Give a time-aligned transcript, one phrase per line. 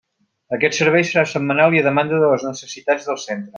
[0.57, 3.49] Aquest servei serà setmanal i a demanda de les necessitats del Centre.